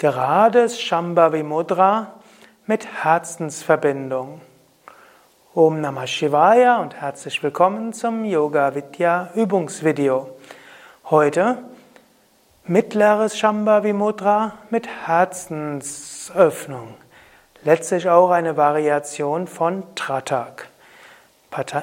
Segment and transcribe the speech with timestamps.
[0.00, 2.14] Gerades Shambhavi Mudra
[2.66, 4.40] mit Herzensverbindung.
[5.54, 10.30] Om Namah Shivaya und herzlich willkommen zum Yoga Vidya Übungsvideo.
[11.10, 11.58] Heute
[12.64, 16.94] mittleres Shambhavi Mudra mit Herzensöffnung.
[17.62, 20.68] Letztlich auch eine Variation von Tratak.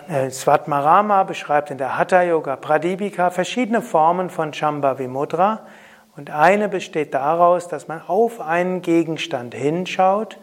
[0.10, 5.68] Äh, Svatmarama beschreibt in der Hatha Yoga Pradipika verschiedene Formen von Shambhavi Mudra
[6.18, 10.38] und eine besteht daraus, dass man auf einen Gegenstand hinschaut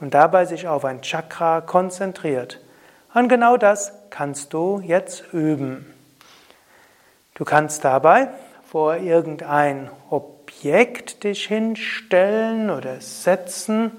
[0.00, 2.58] und dabei sich auf ein Chakra konzentriert.
[3.12, 5.94] Und genau das kannst du jetzt üben.
[7.34, 8.28] Du kannst dabei
[8.64, 13.92] vor irgendein Objekt dich hinstellen oder setzen.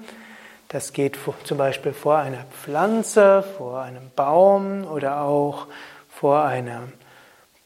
[0.68, 5.66] Das geht zum Beispiel vor einer Pflanze, vor einem Baum oder auch
[6.08, 6.88] vor einer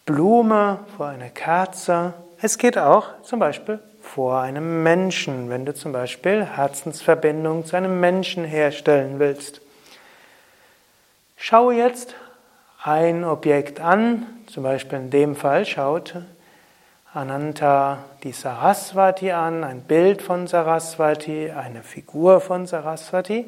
[0.04, 2.12] Blume, vor einer Kerze.
[2.42, 7.98] Es geht auch zum Beispiel vor einem Menschen, wenn du zum Beispiel Herzensverbindung zu einem
[7.98, 9.62] Menschen herstellen willst.
[11.38, 12.14] Schaue jetzt
[12.82, 16.14] ein Objekt an, zum Beispiel in dem Fall schaut
[17.14, 23.46] Ananta die Saraswati an, ein Bild von Saraswati, eine Figur von Saraswati.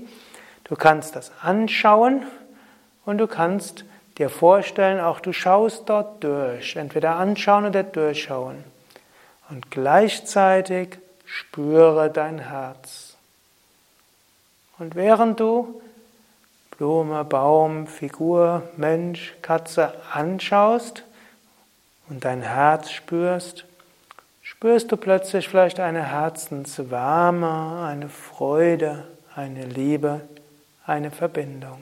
[0.64, 2.22] Du kannst das anschauen
[3.04, 3.84] und du kannst
[4.16, 8.64] dir vorstellen, auch du schaust dort durch, entweder anschauen oder durchschauen.
[9.50, 13.16] Und gleichzeitig spüre dein Herz.
[14.78, 15.80] Und während du
[16.76, 21.02] Blume, Baum, Figur, Mensch, Katze anschaust
[22.08, 23.64] und dein Herz spürst,
[24.42, 30.20] spürst du plötzlich vielleicht eine Herzenswärme, eine Freude, eine Liebe,
[30.86, 31.80] eine Verbindung.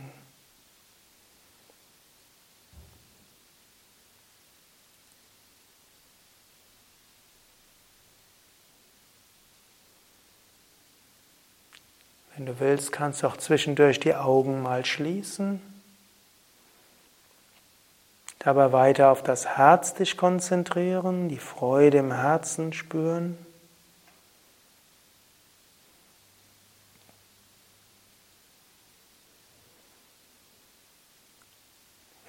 [12.36, 15.62] Wenn du willst, kannst du auch zwischendurch die Augen mal schließen.
[18.40, 23.38] Dabei weiter auf das Herz dich konzentrieren, die Freude im Herzen spüren.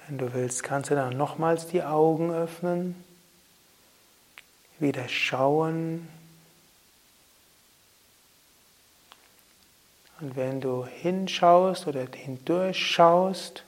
[0.06, 2.96] Wenn du willst, kannst du dann nochmals die Augen öffnen,
[4.78, 6.08] wieder schauen,
[10.20, 13.62] Und wenn du hinschaust oder hindurchschaust,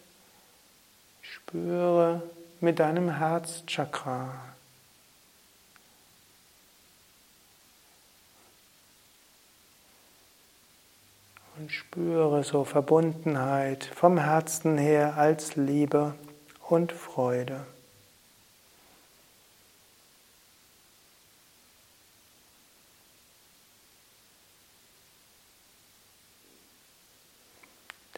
[1.23, 2.23] spüre
[2.61, 4.35] mit deinem Herzchakra.
[11.57, 16.15] Und spüre so Verbundenheit vom Herzen her als Liebe
[16.69, 17.65] und Freude.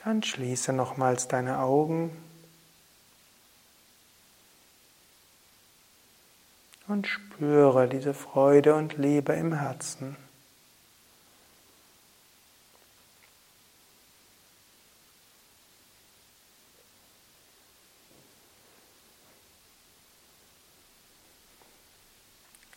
[0.04, 2.10] Dann schließe nochmals deine Augen
[6.88, 10.16] und spüre diese Freude und Liebe im Herzen.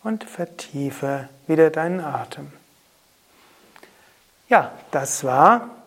[0.03, 2.53] Und vertiefe wieder deinen Atem.
[4.47, 5.84] Ja, das war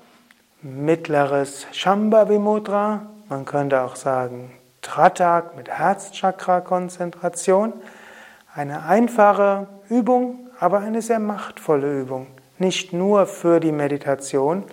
[0.63, 4.53] mittleres Shambhavi Mudra, man könnte auch sagen
[4.83, 7.73] Tratak mit Herzchakra-Konzentration.
[8.55, 12.29] Eine einfache Übung, aber eine sehr machtvolle Übung.
[12.59, 14.65] Nicht nur für die Meditation,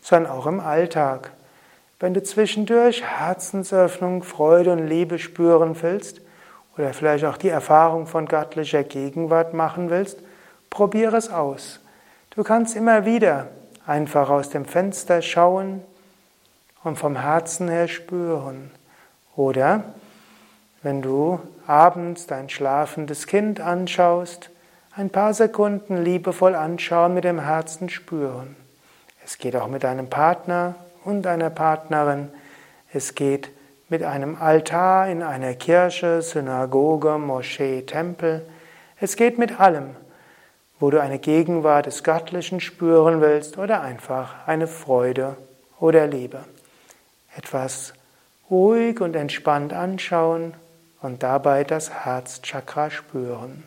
[0.00, 1.32] sondern auch im Alltag.
[1.98, 6.20] Wenn du zwischendurch Herzensöffnung, Freude und Liebe spüren willst
[6.76, 10.18] oder vielleicht auch die Erfahrung von göttlicher Gegenwart machen willst,
[10.70, 11.80] probiere es aus.
[12.30, 13.48] Du kannst immer wieder
[13.86, 15.82] einfach aus dem Fenster schauen
[16.84, 18.70] und vom Herzen her spüren.
[19.36, 19.84] Oder
[20.82, 24.50] wenn du abends dein schlafendes Kind anschaust,
[24.94, 28.56] ein paar Sekunden liebevoll anschauen, mit dem Herzen spüren.
[29.24, 30.74] Es geht auch mit einem Partner
[31.04, 32.28] und einer Partnerin.
[32.92, 33.50] Es geht
[33.88, 38.44] mit einem Altar in einer Kirche, Synagoge, Moschee, Tempel.
[39.00, 39.90] Es geht mit allem
[40.82, 45.36] wo du eine Gegenwart des Göttlichen spüren willst oder einfach eine Freude
[45.78, 46.40] oder Liebe.
[47.36, 47.92] Etwas
[48.50, 50.54] ruhig und entspannt anschauen
[51.00, 53.62] und dabei das Herzchakra spüren.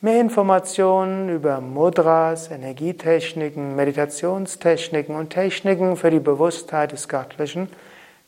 [0.00, 7.68] Mehr Informationen über Mudras, Energietechniken, Meditationstechniken und Techniken für die Bewusstheit des Göttlichen